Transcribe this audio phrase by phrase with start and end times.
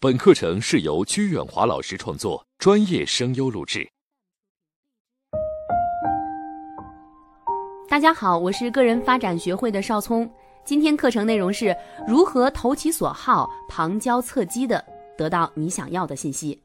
[0.00, 3.84] 本课程是由鞠远华老师创作，专业声优录制。
[7.88, 10.30] 大家好，我是个人发展学会的邵聪。
[10.64, 11.76] 今天课程内容是
[12.06, 14.84] 如何投其所好、旁敲侧击的
[15.16, 16.56] 得到你想要的信息。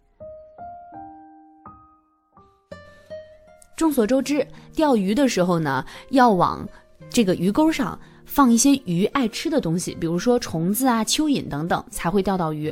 [3.75, 6.63] 众所周知，钓鱼的时候呢，要往
[7.09, 12.71] 这个鱼钩上放一些鱼爱吃的东西，比如说虫子啊、蚯蚓等等，才会钓到鱼。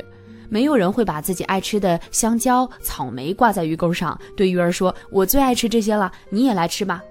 [0.52, 7.02] 没有人会把自己爱吃的香蕉、草莓挂在鱼钩上，对鱼儿说：“我最爱吃这些了，你也来吃吧。”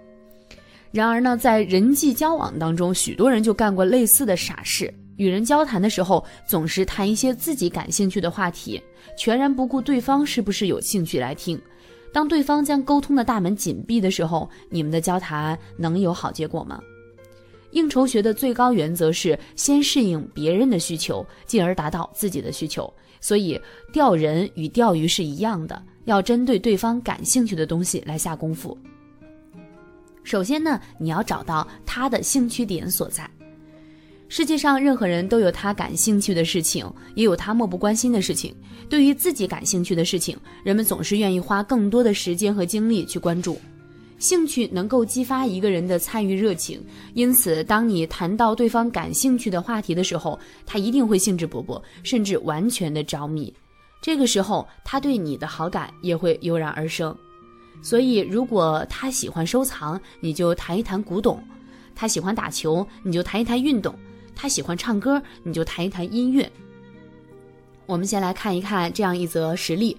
[0.94, 4.94] 然而呢，在人际交往当中，许多人就干过类似的傻事。
[5.16, 8.80] 与人交谈的时候，总是谈一些自己感兴趣的话题，
[9.18, 11.60] 全然不顾对方是不是有兴趣来听。
[12.14, 16.80] 当对方将沟通的大门紧闭的时候，你们的交谈能有好结果吗？
[17.72, 22.92] 应酬学的最高原则是先适应别人的需求，进而达到自己的需求。
[23.20, 23.60] 所以，
[23.94, 28.78] 钓人与钓鱼是一样的，要针对对方感兴趣的东西来下功夫。
[30.24, 33.30] 首先呢，你要找到他的兴趣点所在。
[34.28, 38.56] 世界上任何人都有他感兴趣的事情，也有他漠不关心的事情。
[38.90, 43.60] 对于自己感兴趣的事情，人们总是愿意花更多的时间和精力去关注。
[44.22, 46.80] 兴趣能够激发一个人的参与热情，
[47.16, 53.52] 因此，当你谈到对方感兴趣的话题的时候，他一定会兴致勃勃，甚至完全的着迷。
[54.00, 57.18] 这个时候，他对你的好感也会油然而生。
[57.82, 61.38] 所以，如果他喜欢收藏，你就谈一谈古董；
[61.96, 63.92] 他喜欢打球，你就谈一谈运动；
[64.36, 66.48] 他喜欢唱歌，你就谈一谈音乐。
[67.88, 69.98] 我们先来看一看这样一则实例：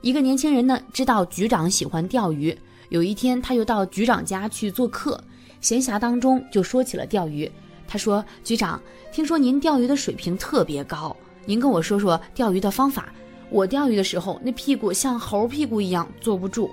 [0.00, 2.58] 一个年轻人呢，知道局长喜欢钓鱼。
[2.92, 5.18] 有一天，他又到局长家去做客，
[5.62, 7.50] 闲暇当中就说起了钓鱼。
[7.88, 8.78] 他说：“局长，
[9.10, 13.10] 听说您钓鱼的水平特别高，您跟我说说钓鱼的方法。
[13.48, 16.70] 我钓鱼的时候，那屁股像猴屁股一样坐不住。”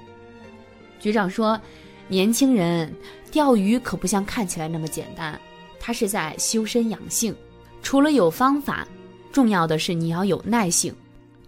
[1.00, 1.58] 局长说
[2.10, 2.94] ：“年轻人，
[3.32, 5.40] 钓鱼可不像看起来那么简单，
[5.80, 7.34] 他是在修身养性。
[7.82, 8.86] 除了有方法，
[9.32, 10.94] 重要的是你要有耐性。”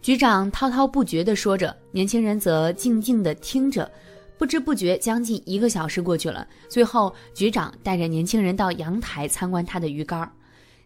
[0.01, 3.91] 局长滔滔不绝地说着，年轻人则静静地听着。
[4.41, 6.47] 不知不觉，将近一个小时过去了。
[6.67, 10.27] 最后，局长带着年轻人到阳台参观他的鱼竿。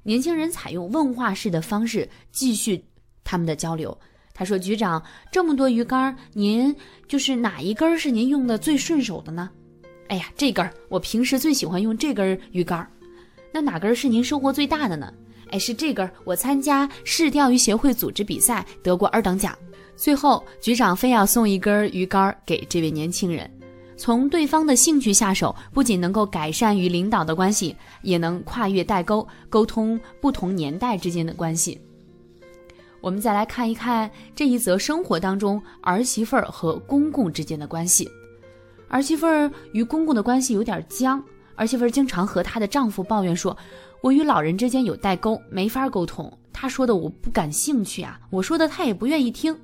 [0.03, 2.83] 年轻人采用问话式的方式继续
[3.23, 3.97] 他们的交流。
[4.33, 5.01] 他说：“局长，
[5.31, 6.75] 这么多鱼竿，您
[7.07, 9.49] 就是哪一根是您用的最顺手的呢
[10.09, 12.85] ？”“哎呀，这根，我平时最喜欢用这根鱼竿。
[13.53, 15.13] ”“那哪根是您收获最大的呢
[15.51, 19.57] ？”“哎，是这根，我参加市钓鱼协会组织比赛得过二等奖。”
[19.95, 23.49] 最后，局长非要送一根鱼竿给这位年轻人。
[23.97, 31.79] 从对方的兴趣下手，不仅能够改善与领导的关系，也能跨越代沟，沟通不同年代之间的关系。
[32.99, 38.09] 我们再来看一看这一则生活当中儿媳妇儿和公公之间的关系。
[38.89, 41.23] 儿媳妇儿与公公的关系有点僵，
[41.55, 43.55] 儿媳妇儿经常和她的丈夫抱怨说
[44.01, 46.31] ：“我与老人之间有代沟，没法沟通。
[46.51, 49.57] 他说的我不感兴趣啊，我说的他也不愿意听。”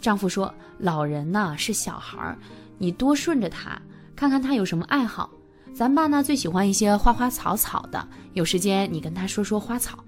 [0.00, 2.38] 丈夫说：“老人呢是小孩儿，
[2.78, 3.80] 你多顺着他，
[4.14, 5.30] 看看他有什么爱好。
[5.74, 9.98] 咱爸呢最喜欢一些花花草草的，有时间你跟他说说花草。”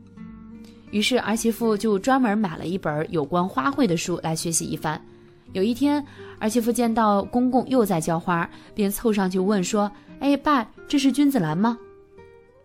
[0.91, 5.01] 于是儿媳妇就专门买了一本有关花卉的书来学习一番。
[5.53, 6.05] 有一天，
[6.39, 9.91] 儿媳妇见到公公又在浇花，便凑上去问说
[10.21, 11.79] ：“哎，爸，这是君子兰吗？”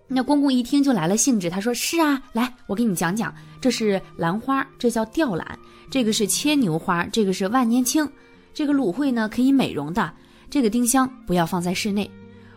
[0.07, 5.45] 那公公一听就来了兴致，他说：“是啊，来，我给你讲讲，这是兰花，这叫吊兰；
[5.89, 8.05] 这个是牵牛花，这个是万年青；
[8.53, 10.13] 这个芦荟呢可以美容的，
[10.49, 12.09] 这个丁香不要放在室内。”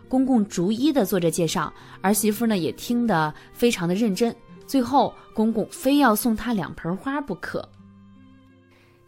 [0.09, 4.33] 公公逐一的做着介绍，儿媳妇呢也听得非常的认真。
[4.65, 7.67] 最后，公公非要送她两盆花不可。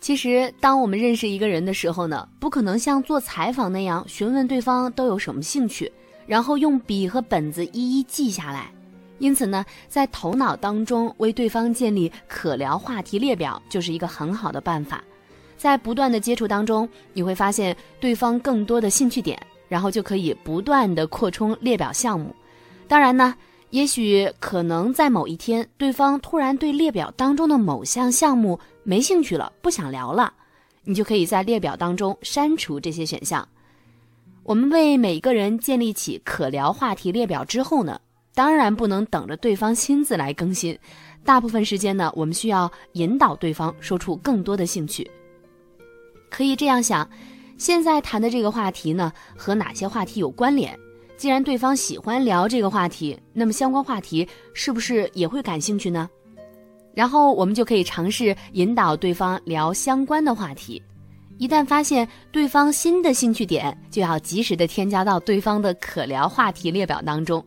[0.01, 5.91] 其实，当我们认识一个人的时候呢，不可能像做采访那样询问对方都有什么兴趣。
[6.29, 8.71] 然后用笔和本子一一记下来，
[9.17, 15.03] 因此呢，在头脑当中为对方建立可聊话题列表就是一个很好的办法。
[15.57, 22.33] 在不断的接触当中，你会发现对方更多的兴趣点，然后就可以不断的扩充列表项目。
[22.87, 23.33] 当然呢，
[23.71, 30.31] 也许可能在某一天，对方突然对列表当中的某项项目没兴趣了，不想聊了，
[30.83, 33.45] 你就可以在列表当中删除这些选项。
[34.43, 37.99] 我们为每个人建立起可聊话题列表之后呢，
[38.33, 40.77] 当然不能等着对方亲自来更新，
[41.23, 45.09] 大部分时间呢，我们需要引导对方说出更多的兴趣。
[46.29, 47.07] 可以这样想，
[47.57, 50.77] 现在谈的这个话题呢，和哪些话题有关联？
[51.15, 56.09] 既然对方喜欢聊这个话题，那么相关话题是不是也会感兴趣呢？
[56.95, 60.81] 然后我们就可以尝试引导对方聊相关的话题。
[61.39, 67.43] 一旦发现对方新的兴趣点，就要及时的添加到对方的可聊话题列表当中。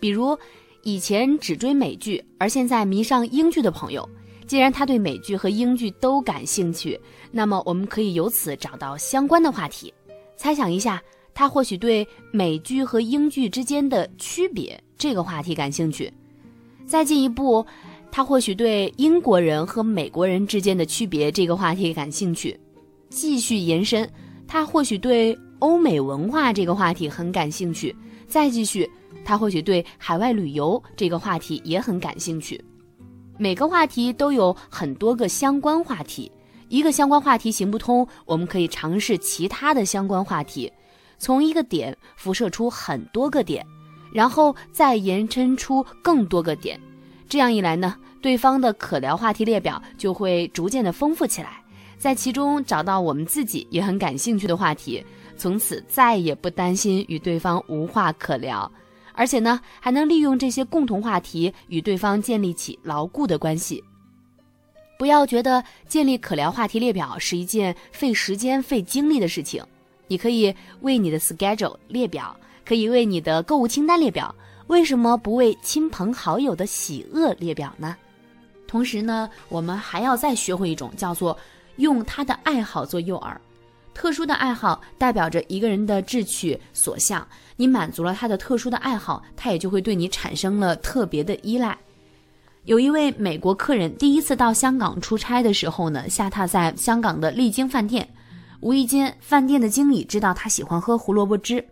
[0.00, 0.36] 比如，
[0.84, 4.08] 以前只追美剧，而现在迷上英剧的朋友，
[4.46, 6.98] 既然他对美剧和英剧都感兴趣，
[7.30, 9.92] 那么我们可以由此找到相关的话题。
[10.38, 10.98] 猜想一下，
[11.34, 16.10] 他或许对美剧和英剧之间的区别这个话题感兴趣。
[16.86, 17.66] 再进一步，
[18.10, 22.58] 他或许对英国人和美国人之间的区别这个话题感兴趣。
[23.10, 24.08] 继续延伸，
[24.48, 27.94] 他或许对欧美文化这个话题很感兴趣；
[28.26, 28.88] 再继续，
[29.24, 32.58] 他或许对海外旅游这个话题也很感兴趣。
[33.36, 36.30] 每个话题都有很多个相关话题，
[36.68, 40.72] 一个相关话题行不通，我们可以尝试其他的相关话题，
[41.18, 43.66] 从一个点辐射出很多个点，
[44.12, 46.80] 然后再延伸出更多个点。
[47.28, 51.59] 这样一来呢，对方的可聊话题列表就会逐渐的丰富起来。
[52.00, 55.04] 在其中找到我们自己也很感兴趣的话题，
[55.36, 58.72] 从此再也不担心与对方无话可聊，
[59.12, 63.84] 而且呢，还能利用这些共同话题与对方建立起牢固的关系。
[64.98, 69.62] 不要觉得建立可聊话题列表是一件费时间、费精力的事情，
[70.06, 74.34] 你可以为你的 schedule 列表，可以为你的购物清单列表，
[74.68, 77.94] 为什么不为亲朋好友的喜恶列表呢？
[78.66, 81.36] 同时呢，我们还要再学会一种叫做。
[81.80, 83.34] 用他的爱好做诱饵，
[83.92, 87.26] 特殊的爱好代表着一个人的志趣所向。
[87.56, 91.76] 你满足了他的特殊的爱好，他也就会对你产生了特别的依赖。
[92.64, 98.06] 有一位美国客人第一次到香港出差的时候呢，下榻在香港的丽晶饭店。
[98.60, 101.64] 无意间，饭店的经理知道他喜欢喝胡萝卜汁。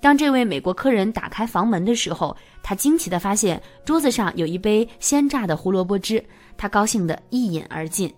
[0.00, 6.22] 当这位美国客人打开房门的时候，他惊奇地发现桌子上有一杯鲜榨的胡萝卜汁，
[6.56, 8.12] 他高兴地一饮而尽。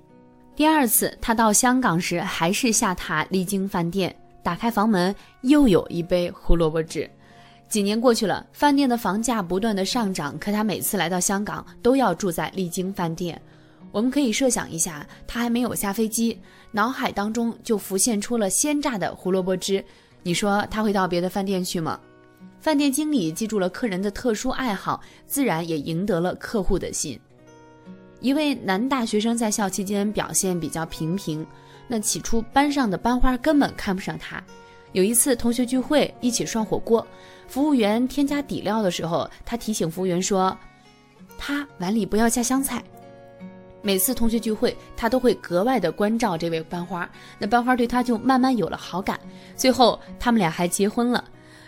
[0.58, 4.12] 第二次他到香港时，还是下榻丽晶饭店，
[4.42, 7.08] 打开房门，又有一杯胡萝卜汁。
[7.68, 13.40] 几年过去了，饭店的房价不断的上涨，可他每次来到香港都要住在丽晶饭店。
[13.92, 16.36] 我们可以设想一下，他还没有下飞机，
[16.72, 19.84] 脑海当中就浮现出了鲜榨的胡萝卜汁。
[20.24, 22.00] 你说他会到别的饭店去吗？
[22.58, 27.16] 饭店经理记住了客人的特殊爱好，自然也赢得了客户的心。
[28.20, 31.46] 一位男大学生在校期间表现比较平平，
[31.86, 34.42] 那起初班上的班花根本看不上他。
[34.92, 37.06] 有一次同学聚会一起涮火锅，
[37.46, 40.56] 服务员添加底料的时候，他提醒服务员说
[41.38, 42.82] ：“他碗里不要加香菜。”
[43.82, 49.20] 每次同学聚会，他都会格外的关照这位班花，那班花对他就慢慢有了好感。
[49.54, 51.22] 最后他们俩还结婚了。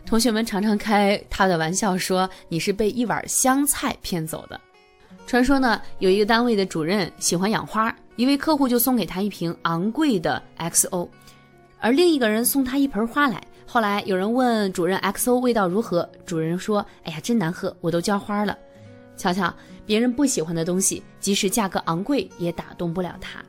[0.04, 4.60] 同学们常常开他的玩笑说：“你是被一碗香菜骗走的。”
[5.30, 11.08] 传说呢，有一个单位的主任喜欢养花，一位客户就送给他一瓶昂贵的 XO，
[11.78, 13.40] 而另一个人送他一盆花来。
[13.64, 18.58] 后来有人问主任 XO 味道如何，主人说：“哎呀，真难喝，我都浇花了。”
[19.16, 19.54] 瞧瞧，
[19.86, 23.40] 别人不喜欢的东西，即使价格昂贵，也打动不了他。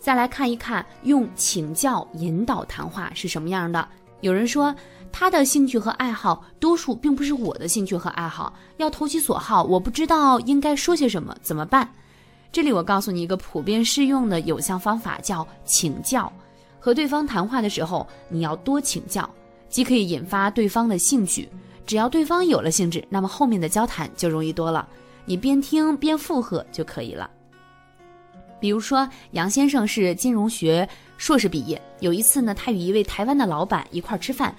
[0.00, 3.88] 再来看一看，用请教引导谈话是什么样的。
[4.20, 4.74] 有人说。
[5.12, 8.54] 他的兴趣和爱好，多数并不是我的兴趣和爱好。
[8.78, 11.88] 要投其所好，我不知道应该说些什么，怎么办？
[12.52, 16.32] 这里我告诉你一个普遍适用的有效方法，叫请教。
[16.78, 19.28] 和对方谈话的时候，你要多请教，
[19.68, 21.48] 既可以引发对方的兴趣，
[21.86, 24.88] 只要对方有了兴致，那么后面的交谈就容易多了。
[25.26, 27.30] 你边听边附和就可以了。
[28.58, 30.88] 比如说，杨先生是金融学
[31.18, 34.54] 硕士毕业，有一次呢，他与一位台湾的老板一块吃饭。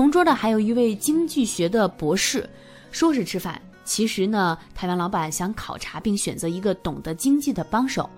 [0.00, 2.48] 同桌的还有一位经济学的博士，
[2.90, 8.08] 说是吃饭，其实呢，台湾老板想考察并选择一个懂得经济的帮手。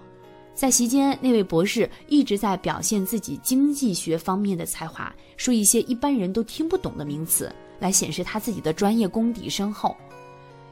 [0.54, 9.96] 在席间，那位博士一直在表现自己经济学方面的才华，说一些一般人都听不懂的名词，来显示他自己的专业功底深厚。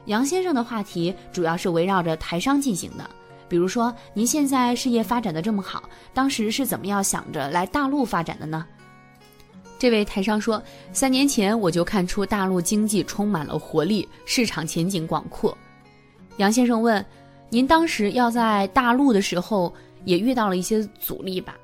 [0.05, 3.03] 杨先生的话题主要是围绕着台商进行的，
[3.49, 8.65] 比如说，您现在事业发展的这么好，当时是怎么样想着来大陆发展的呢？
[9.81, 10.61] 这位台商说
[10.93, 15.57] ：“三年前我就看出大陆经济充满了活力，市场前景广阔。”
[16.37, 17.03] 杨先生问
[17.49, 19.73] ：“您当时要在大陆的时候，
[20.05, 21.55] 也遇到了一些阻力吧？”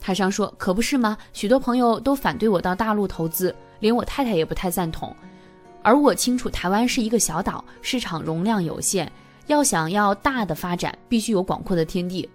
[0.00, 1.18] 台商说：“可不是吗？
[1.32, 5.12] 许多朋友都反对我到大陆投资，连我太太也不太赞同。
[5.82, 9.10] 而我清楚，台湾是一个小岛，市场容量有限，
[9.48, 12.30] 要想要大的发展，必须有广阔的天地。”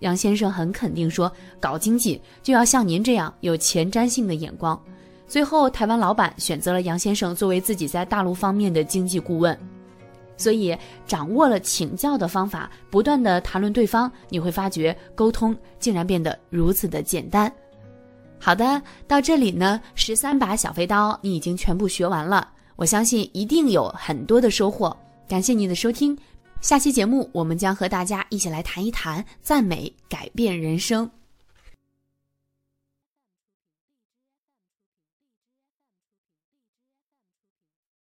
[0.00, 4.80] 杨先生很肯定说：“搞经济就要像您这样有前瞻性的眼光。”
[5.26, 9.58] 最后，台湾老板选择了杨先生作为自己在大陆方面的经济顾问。
[10.36, 10.76] 所以，
[11.06, 17.50] 掌握了请教的方法，不断的谈论对方，你会发觉沟通竟然变得如此的简单。
[18.38, 24.94] 好的，到这里呢，十三把小飞刀你已经全部学完了，我相信一定有很多的收获。
[25.26, 26.16] 感谢你的收听，
[26.60, 31.08] 下期节目我们将和大家一起来谈一谈赞美改变人生。